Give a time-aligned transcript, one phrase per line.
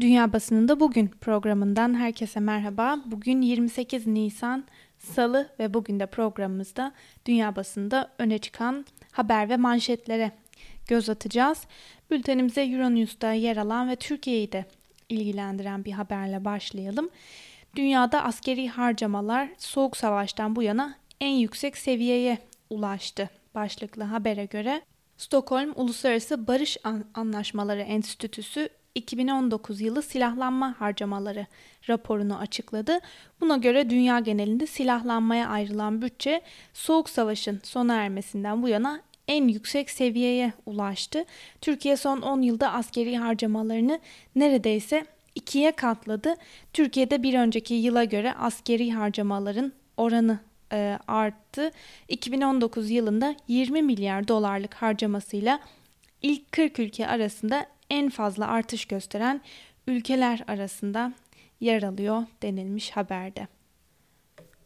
[0.00, 2.98] Dünya Basınında Bugün programından herkese merhaba.
[3.06, 4.64] Bugün 28 Nisan
[4.98, 6.92] Salı ve bugün de programımızda
[7.26, 10.32] dünya basında öne çıkan haber ve manşetlere
[10.88, 11.64] göz atacağız.
[12.10, 14.64] Bültenimize Euronews'ta yer alan ve Türkiye'yi de
[15.08, 17.10] ilgilendiren bir haberle başlayalım.
[17.76, 22.38] Dünyada askeri harcamalar Soğuk Savaş'tan bu yana en yüksek seviyeye
[22.70, 23.30] ulaştı.
[23.54, 24.82] Başlıklı habere göre
[25.16, 26.76] Stockholm Uluslararası Barış
[27.14, 31.46] Anlaşmaları Enstitüsü 2019 yılı silahlanma harcamaları
[31.88, 32.98] raporunu açıkladı.
[33.40, 36.40] Buna göre dünya genelinde silahlanmaya ayrılan bütçe
[36.74, 41.24] Soğuk Savaş'ın sona ermesinden bu yana en yüksek seviyeye ulaştı.
[41.60, 44.00] Türkiye son 10 yılda askeri harcamalarını
[44.36, 46.34] neredeyse ikiye katladı.
[46.72, 50.38] Türkiye'de bir önceki yıla göre askeri harcamaların oranı
[50.72, 51.70] e, arttı.
[52.08, 55.60] 2019 yılında 20 milyar dolarlık harcamasıyla
[56.22, 59.40] ilk 40 ülke arasında en fazla artış gösteren
[59.86, 61.12] ülkeler arasında
[61.60, 63.48] yer alıyor denilmiş haberde.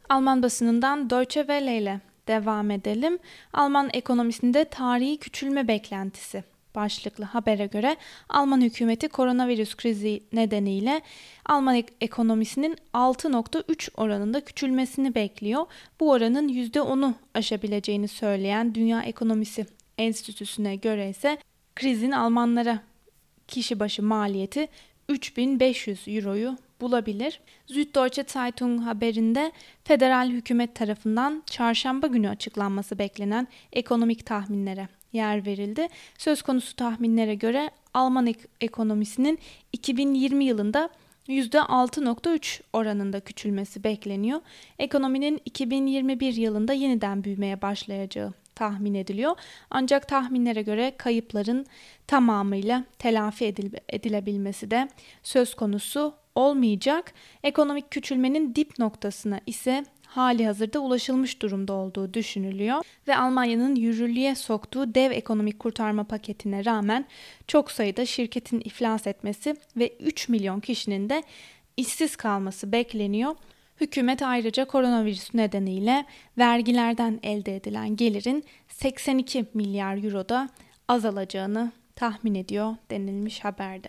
[0.09, 3.19] Alman basınından Deutsche Welle ile devam edelim.
[3.53, 7.97] Alman ekonomisinde tarihi küçülme beklentisi başlıklı habere göre
[8.29, 11.01] Alman hükümeti koronavirüs krizi nedeniyle
[11.47, 15.67] Alman ek- ekonomisinin 6.3 oranında küçülmesini bekliyor.
[16.01, 19.67] Bu oranın %10'u aşabileceğini söyleyen Dünya Ekonomisi
[19.99, 21.39] Enstitüsü'ne göre ise
[21.77, 22.79] krizin Almanlara
[23.49, 24.69] kişi başı maliyeti
[25.09, 27.41] 3500 euroyu bulabilir.
[27.67, 29.53] Süddeutsche Zeitung haberinde
[29.85, 35.89] federal hükümet tarafından çarşamba günü açıklanması beklenen ekonomik tahminlere yer verildi.
[36.19, 39.39] Söz konusu tahminlere göre Alman ek- ekonomisinin
[39.73, 40.89] 2020 yılında
[41.29, 44.41] %6.3 oranında küçülmesi bekleniyor.
[44.79, 49.37] Ekonominin 2021 yılında yeniden büyümeye başlayacağı tahmin ediliyor.
[49.71, 51.67] Ancak tahminlere göre kayıpların
[52.07, 53.55] tamamıyla telafi
[53.89, 54.89] edilebilmesi de
[55.23, 57.13] söz konusu olmayacak.
[57.43, 64.95] Ekonomik küçülmenin dip noktasına ise hali hazırda ulaşılmış durumda olduğu düşünülüyor ve Almanya'nın yürürlüğe soktuğu
[64.95, 67.05] dev ekonomik kurtarma paketine rağmen
[67.47, 71.23] çok sayıda şirketin iflas etmesi ve 3 milyon kişinin de
[71.77, 73.35] işsiz kalması bekleniyor.
[73.85, 76.05] Hükümet ayrıca koronavirüs nedeniyle
[76.39, 80.49] vergilerden elde edilen gelirin 82 milyar euroda
[80.89, 83.89] azalacağını tahmin ediyor denilmiş haberde.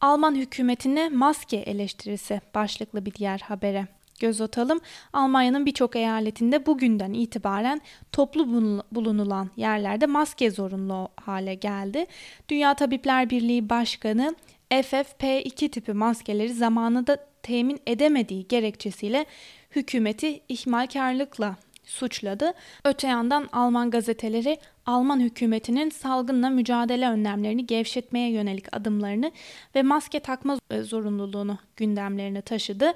[0.00, 3.86] Alman hükümetine maske eleştirisi başlıklı bir diğer habere
[4.20, 4.80] göz atalım.
[5.12, 7.80] Almanya'nın birçok eyaletinde bugünden itibaren
[8.12, 8.48] toplu
[8.92, 12.06] bulunulan yerlerde maske zorunlu hale geldi.
[12.48, 14.34] Dünya Tabipler Birliği Başkanı
[14.70, 19.26] FFP2 tipi maskeleri zamanında temin edemediği gerekçesiyle
[19.70, 22.52] hükümeti ihmalkarlıkla suçladı.
[22.84, 29.32] Öte yandan Alman gazeteleri Alman hükümetinin salgınla mücadele önlemlerini gevşetmeye yönelik adımlarını
[29.74, 32.92] ve maske takma zorunluluğunu gündemlerine taşıdı.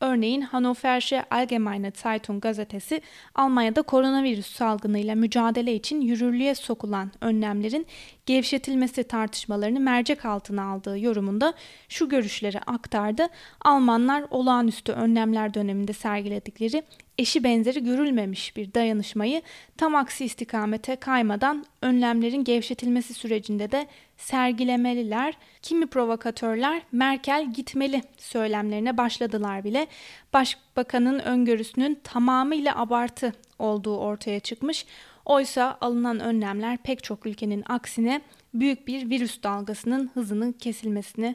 [0.00, 3.02] Örneğin Hannoversche Allgemeine Zeitung gazetesi
[3.34, 7.86] Almanya'da koronavirüs salgınıyla mücadele için yürürlüğe sokulan önlemlerin
[8.28, 11.54] gevşetilmesi tartışmalarını mercek altına aldığı yorumunda
[11.88, 13.28] şu görüşleri aktardı.
[13.60, 16.82] Almanlar olağanüstü önlemler döneminde sergiledikleri
[17.18, 19.42] eşi benzeri görülmemiş bir dayanışmayı
[19.76, 23.86] tam aksi istikamete kaymadan önlemlerin gevşetilmesi sürecinde de
[24.16, 25.34] sergilemeliler.
[25.62, 29.86] Kimi provokatörler Merkel gitmeli söylemlerine başladılar bile.
[30.32, 34.86] Başbakanın öngörüsünün tamamıyla abartı olduğu ortaya çıkmış.
[35.28, 38.20] Oysa alınan önlemler pek çok ülkenin aksine
[38.54, 41.34] büyük bir virüs dalgasının hızının kesilmesini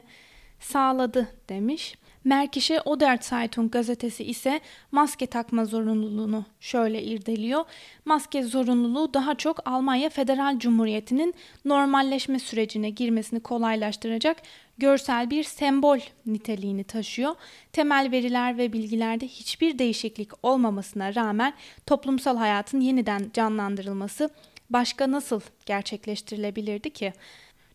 [0.64, 1.94] sağladı demiş.
[2.24, 4.60] Merkişe Oder Zeitung gazetesi ise
[4.92, 7.64] maske takma zorunluluğunu şöyle irdeliyor.
[8.04, 14.36] Maske zorunluluğu daha çok Almanya Federal Cumhuriyeti'nin normalleşme sürecine girmesini kolaylaştıracak
[14.78, 17.34] görsel bir sembol niteliğini taşıyor.
[17.72, 21.54] Temel veriler ve bilgilerde hiçbir değişiklik olmamasına rağmen
[21.86, 24.30] toplumsal hayatın yeniden canlandırılması
[24.70, 27.12] başka nasıl gerçekleştirilebilirdi ki?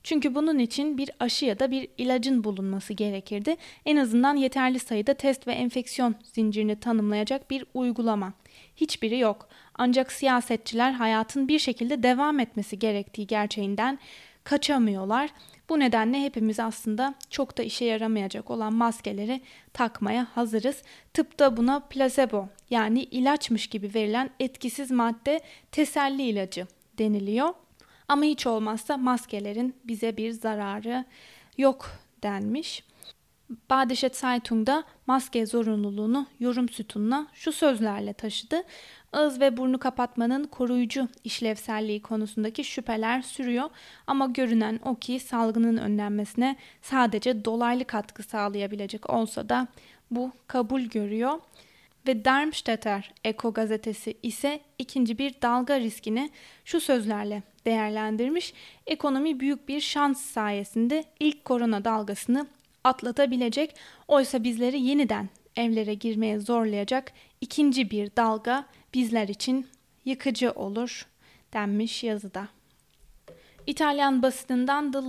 [0.04, 3.56] Çünkü bunun için bir aşı ya da bir ilacın bulunması gerekirdi.
[3.86, 8.34] En azından yeterli sayıda test ve enfeksiyon zincirini tanımlayacak bir uygulama.
[8.76, 9.50] Hiçbiri yok.
[9.76, 14.00] Ancak siyasetçiler hayatın bir şekilde devam etmesi gerektiği gerçeğinden
[14.44, 15.30] kaçamıyorlar.
[15.70, 19.42] Bu nedenle hepimiz aslında çok da işe yaramayacak olan maskeleri
[19.74, 20.84] takmaya hazırız.
[21.14, 25.42] Tıpta buna placebo yani ilaçmış gibi verilen etkisiz madde
[25.72, 26.68] teselli ilacı
[26.98, 27.54] deniliyor.
[28.10, 31.06] Ama hiç olmazsa maskelerin bize bir zararı
[31.58, 31.92] yok
[32.24, 32.84] denmiş.
[33.70, 38.64] Badische Zeitung'da maske zorunluluğunu yorum sütununa şu sözlerle taşıdı.
[39.14, 43.70] ağız ve burnu kapatmanın koruyucu işlevselliği konusundaki şüpheler sürüyor
[44.08, 49.68] ama görünen o ki salgının önlenmesine sadece dolaylı katkı sağlayabilecek olsa da
[50.12, 51.40] bu kabul görüyor
[52.10, 56.30] ve Darmstädter Eko gazetesi ise ikinci bir dalga riskini
[56.66, 58.54] şu sözlerle değerlendirmiş.
[58.88, 62.48] Ekonomi büyük bir şans sayesinde ilk korona dalgasını
[62.84, 63.76] atlatabilecek.
[64.08, 69.68] Oysa bizleri yeniden evlere girmeye zorlayacak ikinci bir dalga bizler için
[70.06, 71.08] yıkıcı olur
[71.54, 72.48] denmiş yazıda.
[73.68, 75.00] İtalyan basınından The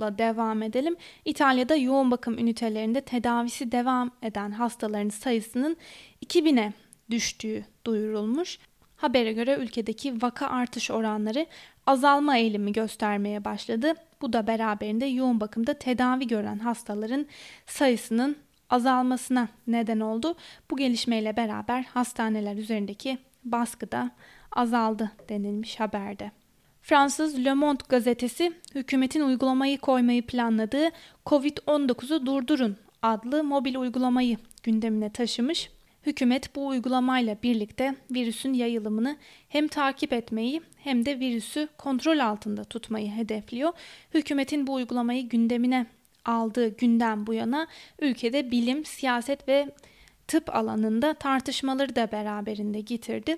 [0.00, 0.96] Local'la devam edelim.
[1.24, 5.76] İtalya'da yoğun bakım ünitelerinde tedavisi devam eden hastaların sayısının
[6.26, 6.72] 2000'e
[7.10, 8.58] düştüğü duyurulmuş.
[8.96, 11.46] Habere göre ülkedeki vaka artış oranları
[11.86, 13.94] azalma eğilimi göstermeye başladı.
[14.22, 17.26] Bu da beraberinde yoğun bakımda tedavi gören hastaların
[17.66, 18.36] sayısının
[18.70, 20.34] azalmasına neden oldu.
[20.70, 24.10] Bu gelişmeyle beraber hastaneler üzerindeki baskı da
[24.52, 26.39] azaldı denilmiş haberde.
[26.82, 30.88] Fransız Le Monde gazetesi hükümetin uygulamayı koymayı planladığı
[31.26, 35.70] Covid-19'u durdurun adlı mobil uygulamayı gündemine taşımış.
[36.06, 39.16] Hükümet bu uygulamayla birlikte virüsün yayılımını
[39.48, 43.72] hem takip etmeyi hem de virüsü kontrol altında tutmayı hedefliyor.
[44.14, 45.86] Hükümetin bu uygulamayı gündemine
[46.24, 47.66] aldığı günden bu yana
[47.98, 49.68] ülkede bilim, siyaset ve
[50.28, 53.36] tıp alanında tartışmaları da beraberinde getirdi.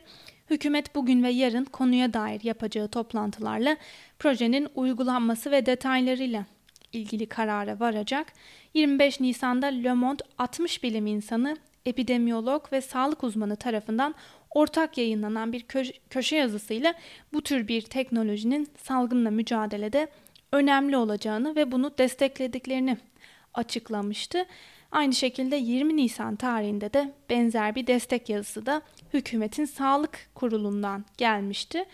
[0.53, 3.77] Hükümet bugün ve yarın konuya dair yapacağı toplantılarla
[4.19, 6.47] projenin uygulanması ve detaylarıyla
[6.93, 8.33] ilgili karara varacak.
[8.75, 11.57] 25 Nisan'da Le Monde 60 bilim insanı,
[11.87, 14.15] epidemiyolog ve sağlık uzmanı tarafından
[14.51, 16.95] ortak yayınlanan bir kö- köşe yazısıyla
[17.33, 20.09] bu tür bir teknolojinin salgınla mücadelede
[20.53, 22.97] önemli olacağını ve bunu desteklediklerini
[23.55, 24.45] açıklamıştı.
[24.91, 28.83] Aynı şekilde 20 Nisan tarihinde de benzer bir destek yazısı da
[29.13, 31.85] hükümetin sağlık kurulundan gelmişti.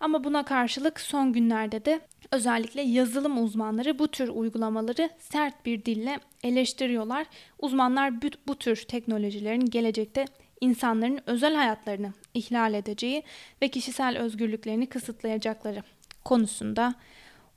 [0.00, 2.00] Ama buna karşılık son günlerde de
[2.32, 7.26] özellikle yazılım uzmanları bu tür uygulamaları sert bir dille eleştiriyorlar.
[7.58, 10.24] Uzmanlar bu, bu tür teknolojilerin gelecekte
[10.60, 13.22] insanların özel hayatlarını ihlal edeceği
[13.62, 15.82] ve kişisel özgürlüklerini kısıtlayacakları
[16.24, 16.94] konusunda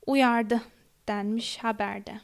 [0.06, 0.60] uyardı
[1.08, 2.20] denmiş haberde.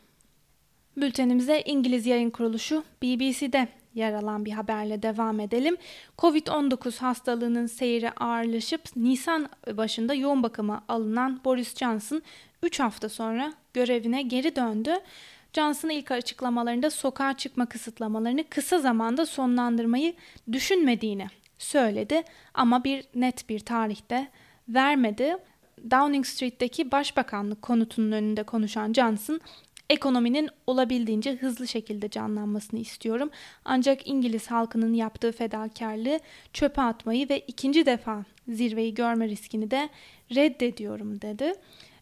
[0.96, 5.76] Bültenimize İngiliz yayın kuruluşu BBC'de yer alan bir haberle devam edelim.
[6.18, 12.22] Covid-19 hastalığının seyri ağırlaşıp Nisan başında yoğun bakıma alınan Boris Johnson
[12.62, 14.90] 3 hafta sonra görevine geri döndü.
[15.52, 20.14] Johnson ilk açıklamalarında sokağa çıkma kısıtlamalarını kısa zamanda sonlandırmayı
[20.52, 21.26] düşünmediğini
[21.58, 22.22] söyledi
[22.54, 24.28] ama bir net bir tarihte
[24.68, 25.36] vermedi.
[25.90, 29.40] Downing Street'teki Başbakanlık konutunun önünde konuşan Johnson,
[29.90, 33.30] ekonominin olabildiğince hızlı şekilde canlanmasını istiyorum.
[33.64, 36.20] Ancak İngiliz halkının yaptığı fedakarlığı
[36.52, 39.88] çöpe atmayı ve ikinci defa zirveyi görme riskini de
[40.34, 41.52] reddediyorum dedi.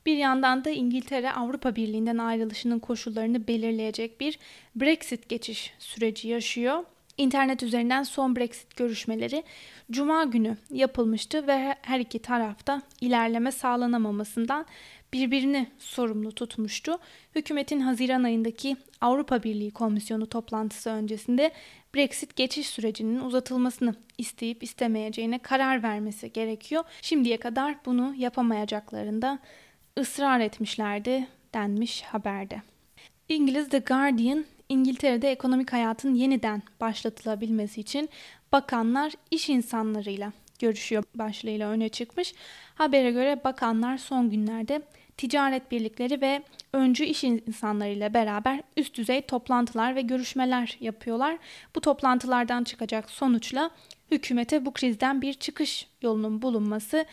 [0.06, 4.38] Bir yandan da İngiltere Avrupa Birliği'nden ayrılışının koşullarını belirleyecek bir
[4.76, 6.84] Brexit geçiş süreci yaşıyor.
[7.18, 9.42] İnternet üzerinden son Brexit görüşmeleri
[9.90, 14.66] Cuma günü yapılmıştı ve her iki tarafta ilerleme sağlanamamasından
[15.12, 16.98] birbirini sorumlu tutmuştu.
[17.34, 21.52] Hükümetin Haziran ayındaki Avrupa Birliği Komisyonu toplantısı öncesinde
[21.94, 26.84] Brexit geçiş sürecinin uzatılmasını isteyip istemeyeceğine karar vermesi gerekiyor.
[27.02, 29.38] Şimdiye kadar bunu yapamayacaklarında
[29.98, 32.62] ısrar etmişlerdi denmiş haberde.
[33.28, 38.08] İngiliz The Guardian İngiltere'de ekonomik hayatın yeniden başlatılabilmesi için
[38.52, 42.34] bakanlar iş insanlarıyla görüşüyor başlığıyla öne çıkmış.
[42.74, 44.82] Habere göre bakanlar son günlerde
[45.16, 51.38] ticaret birlikleri ve öncü iş insanlarıyla beraber üst düzey toplantılar ve görüşmeler yapıyorlar.
[51.74, 53.70] Bu toplantılardan çıkacak sonuçla
[54.10, 57.04] hükümete bu krizden bir çıkış yolunun bulunması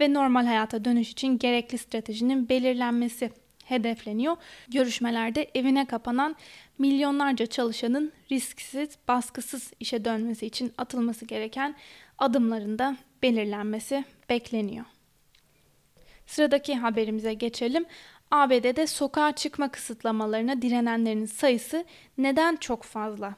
[0.00, 3.30] ve normal hayata dönüş için gerekli stratejinin belirlenmesi
[3.64, 4.36] hedefleniyor.
[4.68, 6.36] Görüşmelerde evine kapanan
[6.78, 11.74] milyonlarca çalışanın risksiz, baskısız işe dönmesi için atılması gereken
[12.20, 14.84] adımların da belirlenmesi bekleniyor.
[16.26, 17.84] Sıradaki haberimize geçelim.
[18.30, 21.84] ABD'de sokağa çıkma kısıtlamalarına direnenlerin sayısı
[22.18, 23.34] neden çok fazla?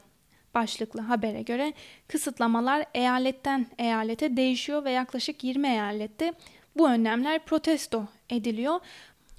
[0.53, 1.73] Başlıklı habere göre
[2.07, 6.33] kısıtlamalar eyaletten eyalete değişiyor ve yaklaşık 20 eyalette
[6.77, 8.79] bu önlemler protesto ediliyor.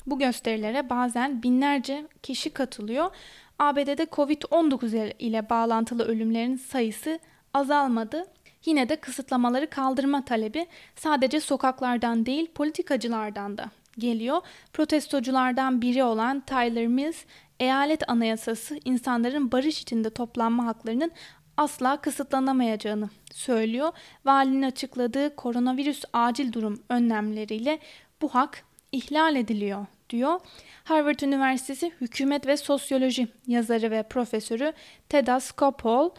[0.07, 3.11] Bu gösterilere bazen binlerce kişi katılıyor.
[3.59, 7.19] ABD'de Covid-19 ile bağlantılı ölümlerin sayısı
[7.55, 8.27] azalmadı.
[8.65, 10.67] Yine de kısıtlamaları kaldırma talebi
[10.97, 14.41] sadece sokaklardan değil politikacılardan da geliyor.
[14.73, 17.25] Protestoculardan biri olan Tyler Mills,
[17.61, 21.13] eyalet anayasası insanların barış içinde toplanma haklarının
[21.57, 23.93] asla kısıtlanamayacağını söylüyor.
[24.25, 27.79] Valinin açıkladığı koronavirüs acil durum önlemleriyle
[28.23, 30.41] bu hak ihlal ediliyor diyor.
[30.85, 34.73] Harvard Üniversitesi Hükümet ve Sosyoloji yazarı ve profesörü
[35.09, 36.11] Teda Skopol,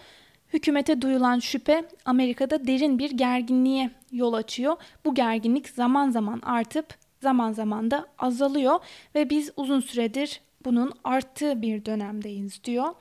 [0.56, 4.76] hükümete duyulan şüphe Amerika'da derin bir gerginliğe yol açıyor.
[5.06, 6.86] Bu gerginlik zaman zaman artıp
[7.22, 8.80] zaman zaman da azalıyor
[9.16, 12.94] ve biz uzun süredir bunun arttığı bir dönemdeyiz diyor.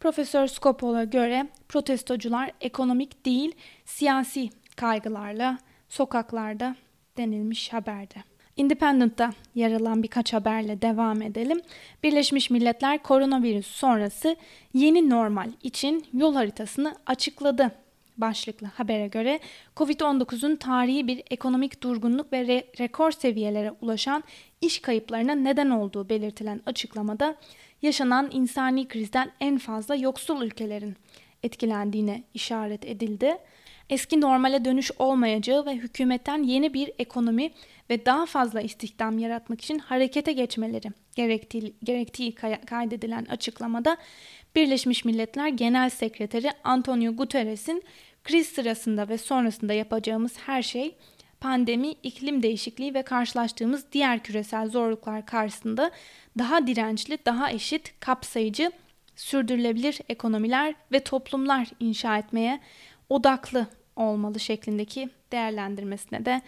[0.00, 3.52] Profesör Skopol'a göre protestocular ekonomik değil
[3.84, 6.76] siyasi kaygılarla sokaklarda
[7.16, 8.31] denilmiş haberde.
[8.56, 11.60] Independent'ta yer alan birkaç haberle devam edelim.
[12.02, 14.36] Birleşmiş Milletler koronavirüs sonrası
[14.74, 17.72] yeni normal için yol haritasını açıkladı.
[18.16, 19.40] Başlıklı habere göre
[19.76, 24.24] COVID-19'un tarihi bir ekonomik durgunluk ve re- rekor seviyelere ulaşan
[24.60, 27.36] iş kayıplarına neden olduğu belirtilen açıklamada
[27.82, 30.96] yaşanan insani krizden en fazla yoksul ülkelerin
[31.42, 33.38] etkilendiğine işaret edildi.
[33.90, 37.50] Eski normale dönüş olmayacağı ve hükümetten yeni bir ekonomi
[37.90, 42.34] ve daha fazla istihdam yaratmak için harekete geçmeleri gerektiği, gerektiği
[42.66, 43.96] kaydedilen açıklamada
[44.56, 47.82] Birleşmiş Milletler Genel Sekreteri Antonio Guterres'in
[48.24, 50.94] kriz sırasında ve sonrasında yapacağımız her şey
[51.40, 55.90] pandemi, iklim değişikliği ve karşılaştığımız diğer küresel zorluklar karşısında
[56.38, 58.72] daha dirençli, daha eşit, kapsayıcı,
[59.16, 62.60] sürdürülebilir ekonomiler ve toplumlar inşa etmeye
[63.08, 63.66] odaklı
[63.96, 66.42] olmalı şeklindeki değerlendirmesine de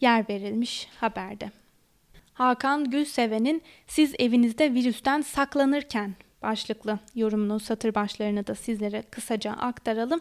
[0.00, 1.50] yer verilmiş haberde.
[2.34, 10.20] Hakan Gülseven'in siz evinizde virüsten saklanırken başlıklı yorumunun satır başlarını da sizlere kısaca aktaralım.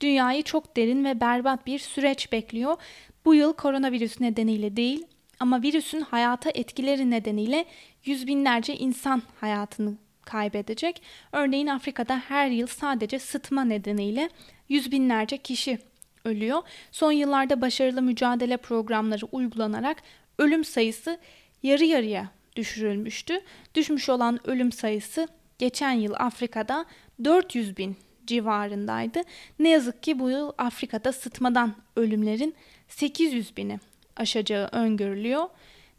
[0.00, 2.76] Dünyayı çok derin ve berbat bir süreç bekliyor.
[3.24, 5.06] Bu yıl koronavirüs nedeniyle değil
[5.40, 7.64] ama virüsün hayata etkileri nedeniyle
[8.04, 11.02] yüz binlerce insan hayatını kaybedecek.
[11.32, 14.30] Örneğin Afrika'da her yıl sadece sıtma nedeniyle
[14.68, 15.78] yüz binlerce kişi
[16.24, 16.62] ölüyor.
[16.92, 20.02] Son yıllarda başarılı mücadele programları uygulanarak
[20.38, 21.18] ölüm sayısı
[21.62, 23.40] yarı yarıya düşürülmüştü.
[23.74, 26.84] Düşmüş olan ölüm sayısı geçen yıl Afrika'da
[27.24, 27.96] 400 bin
[28.26, 29.22] civarındaydı.
[29.58, 32.54] Ne yazık ki bu yıl Afrika'da sıtmadan ölümlerin
[32.88, 33.78] 800 bini
[34.16, 35.48] aşacağı öngörülüyor.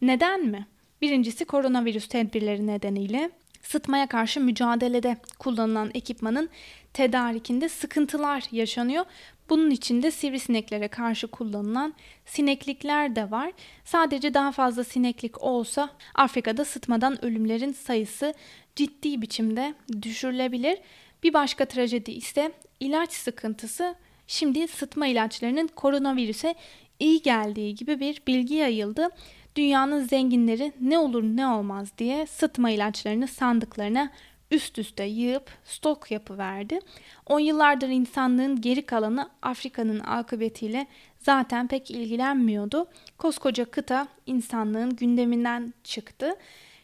[0.01, 0.68] Neden mi?
[1.01, 3.32] Birincisi koronavirüs tedbirleri nedeniyle
[3.63, 6.50] sıtmaya karşı mücadelede kullanılan ekipmanın
[6.94, 9.06] tedarikinde sıkıntılar yaşanıyor.
[9.50, 11.94] Bunun içinde sivrisineklere karşı kullanılan
[12.25, 13.51] sineklikler de var.
[13.86, 18.34] Sadece daha fazla sineklik olsa Afrika'da sıtmadan ölümlerin sayısı
[18.75, 20.77] ciddi biçimde düşürülebilir.
[21.24, 23.96] Bir başka trajedi ise ilaç sıkıntısı.
[24.27, 26.56] Şimdi sıtma ilaçlarının koronavirüse
[27.00, 29.10] iyi geldiği gibi bir bilgi yayıldı.
[29.55, 34.12] Dünyanın zenginleri ne olur ne olmaz diye sıtma ilaçlarını sandıklarına
[34.51, 36.79] üst üste yığıp stok yapıverdi.
[37.25, 40.88] On yıllardır insanlığın geri kalanı Afrika'nın akıbetiyle
[41.20, 42.88] zaten pek ilgilenmiyordu.
[43.17, 46.36] Koskoca kıta insanlığın gündeminden çıktı.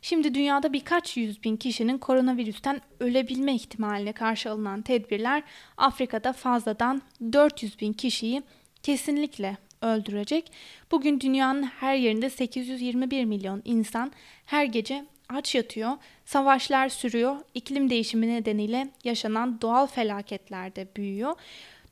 [0.01, 5.43] Şimdi dünyada birkaç yüz bin kişinin koronavirüsten ölebilme ihtimaline karşı alınan tedbirler
[5.77, 7.01] Afrika'da fazladan
[7.33, 8.43] 400 bin kişiyi
[8.83, 10.51] kesinlikle öldürecek.
[10.91, 14.11] Bugün dünyanın her yerinde 821 milyon insan
[14.45, 15.91] her gece aç yatıyor,
[16.25, 21.35] savaşlar sürüyor, iklim değişimi nedeniyle yaşanan doğal felaketler de büyüyor.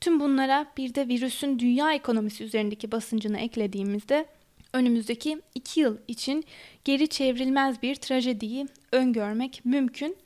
[0.00, 4.26] Tüm bunlara bir de virüsün dünya ekonomisi üzerindeki basıncını eklediğimizde
[4.72, 6.44] önümüzdeki iki yıl için
[6.84, 10.16] geri çevrilmez bir trajediyi öngörmek mümkün.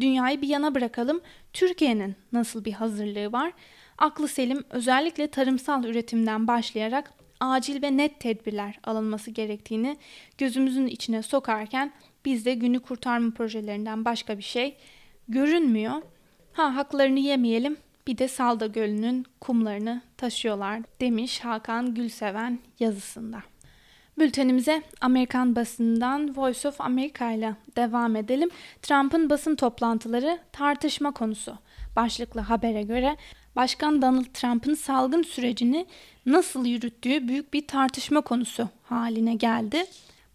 [0.00, 1.20] Dünyayı bir yana bırakalım.
[1.52, 3.52] Türkiye'nin nasıl bir hazırlığı var?
[3.98, 9.96] Aklı selim özellikle tarımsal üretimden başlayarak acil ve net tedbirler alınması gerektiğini
[10.38, 11.92] gözümüzün içine sokarken
[12.24, 14.76] bizde günü kurtarma projelerinden başka bir şey
[15.28, 16.02] görünmüyor.
[16.52, 17.76] Ha haklarını yemeyelim
[18.06, 23.42] bir de Salda Gölü'nün kumlarını taşıyorlar demiş Hakan Gülseven yazısında.
[24.18, 28.50] Bültenimize Amerikan basından Voice of America ile devam edelim.
[28.82, 31.58] Trump'ın basın toplantıları tartışma konusu.
[31.96, 33.16] Başlıklı habere göre
[33.56, 35.86] Başkan Donald Trump'ın salgın sürecini
[36.26, 39.84] nasıl yürüttüğü büyük bir tartışma konusu haline geldi.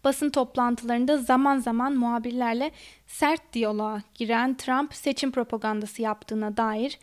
[0.04, 2.70] Basın toplantılarında zaman zaman muhabirlerle
[3.06, 6.98] sert diyaloğa giren Trump seçim propagandası yaptığına dair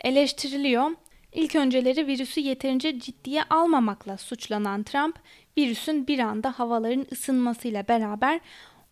[0.00, 0.90] eleştiriliyor.
[1.32, 5.18] İlk önceleri virüsü yeterince ciddiye almamakla suçlanan Trump,
[5.58, 8.40] virüsün bir anda havaların ısınmasıyla beraber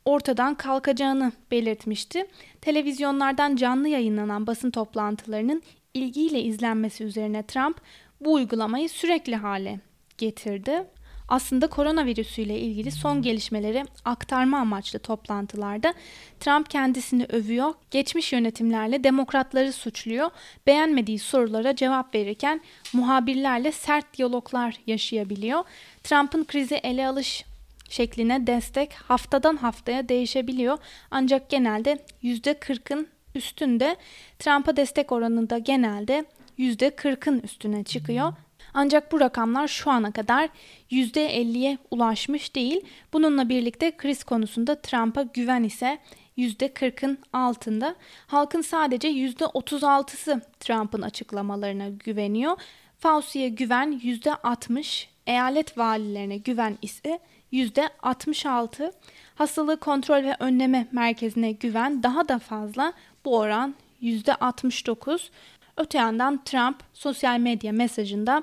[0.04, 2.26] ortadan kalkacağını belirtmişti.
[2.60, 5.62] Televizyonlardan canlı yayınlanan basın toplantılarının
[5.94, 7.80] ilgiyle izlenmesi üzerine Trump
[8.20, 9.80] bu uygulamayı sürekli hale
[10.18, 10.84] getirdi.
[11.28, 15.94] aslında koronavirüsüyle ilgili son gelişmeleri aktarma amaçlı toplantılarda
[16.40, 20.30] Trump kendisini övüyor, geçmiş yönetimlerle demokratları suçluyor,
[20.66, 22.60] beğenmediği sorulara cevap verirken
[22.92, 25.64] muhabirlerle sert diyaloglar yaşayabiliyor.
[26.02, 27.44] Trump'ın krizi ele alış
[27.92, 30.78] şekline destek haftadan haftaya değişebiliyor
[31.10, 33.96] ancak genelde %40'ın üstünde
[34.38, 36.24] Trump'a destek oranında genelde
[36.58, 38.32] %40'ın üstüne çıkıyor.
[38.74, 40.48] Ancak bu rakamlar şu ana kadar
[40.90, 42.80] %50'ye ulaşmış değil.
[43.12, 45.98] Bununla birlikte kriz konusunda Trump'a güven ise
[46.38, 47.94] %40'ın altında.
[48.26, 52.56] Halkın sadece %36'sı Trump'ın açıklamalarına güveniyor.
[52.98, 57.20] Fauci'ye güven %60, eyalet valilerine güven ise
[57.52, 58.92] %66.
[59.34, 62.92] Hastalığı kontrol ve önleme merkezine güven daha da fazla.
[63.24, 65.28] Bu oran %69.
[65.76, 68.42] Öte yandan Trump sosyal medya mesajında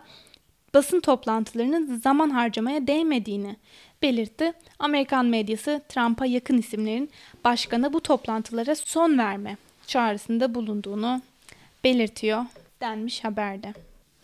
[0.73, 3.55] basın toplantılarının zaman harcamaya değmediğini
[4.01, 4.53] belirtti.
[4.79, 7.09] Amerikan medyası Trump'a yakın isimlerin
[7.43, 11.21] başkana bu toplantılara son verme çağrısında bulunduğunu
[11.83, 12.45] belirtiyor
[12.81, 13.73] denmiş haberde.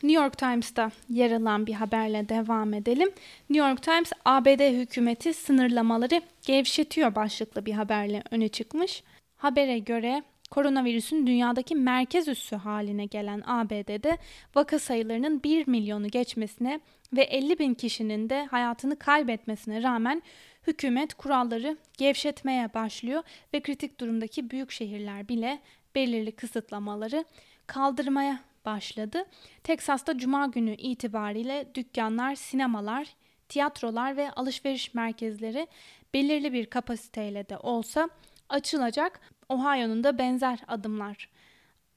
[0.04, 3.10] New York Times'ta yer alan bir haberle devam edelim.
[3.50, 9.04] New York Times ABD hükümeti sınırlamaları gevşetiyor başlıklı bir haberle öne çıkmış.
[9.38, 14.18] Habere göre koronavirüsün dünyadaki merkez üssü haline gelen ABD'de
[14.56, 16.80] vaka sayılarının 1 milyonu geçmesine
[17.14, 20.22] ve 50 bin kişinin de hayatını kaybetmesine rağmen
[20.68, 23.24] hükümet kuralları gevşetmeye başlıyor
[23.54, 25.60] ve kritik durumdaki büyük şehirler bile
[25.96, 27.26] belirli kısıtlamaları
[27.68, 29.26] kaldırmaya başladı.
[29.64, 33.08] Teksas'ta cuma günü itibariyle dükkanlar, sinemalar,
[33.50, 35.68] tiyatrolar ve alışveriş merkezleri
[36.14, 38.10] belirli bir kapasiteyle de olsa
[38.50, 39.20] açılacak.
[39.50, 41.30] Ohio'nun da benzer adımlar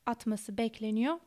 [0.07, 1.19] atması bekleniyor.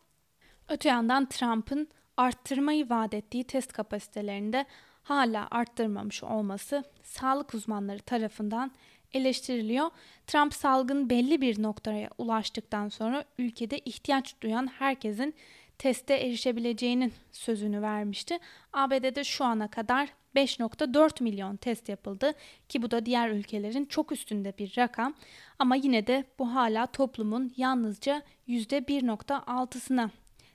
[0.70, 4.66] Öte yandan Trump'ın arttırmayı vaat ettiği test kapasitelerinde
[5.04, 8.72] hala arttırmamış olması sağlık uzmanları tarafından
[9.14, 9.90] eleştiriliyor.
[10.28, 15.36] Trump salgın belli bir noktaya ulaştıktan sonra ülkede ihtiyaç duyan herkesin
[15.78, 18.38] teste erişebileceğinin sözünü vermişti.
[18.74, 22.34] ABD'de şu ana kadar 5.4 milyon test yapıldı
[22.70, 25.14] ki bu da diğer ülkelerin çok üstünde bir rakam
[25.60, 30.10] ama yine de bu hala toplumun yalnızca %1.6'sına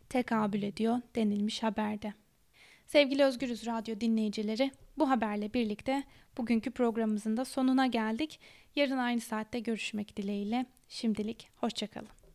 [0.08, 2.14] tekabül ediyor denilmiş haberde.
[2.86, 6.04] Sevgili Özgürüz Radyo dinleyicileri, bu haberle birlikte
[6.39, 8.41] bugünkü programımızın da sonuna geldik.
[8.76, 10.67] Yarın aynı saatte görüşmek dileğiyle.
[10.89, 12.25] Şimdilik hoşçakalın.